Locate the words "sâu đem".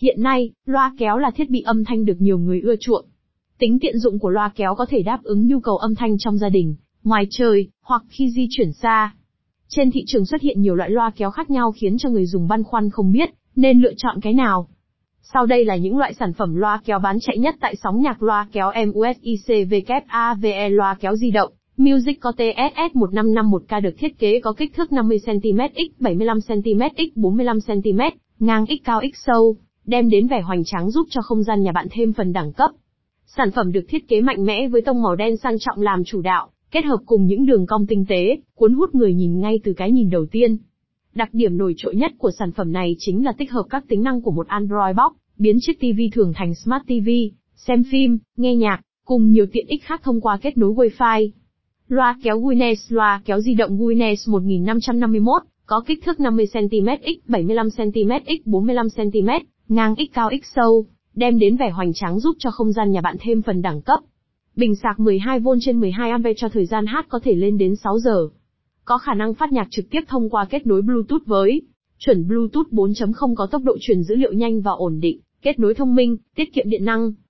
29.26-30.08, 60.54-61.38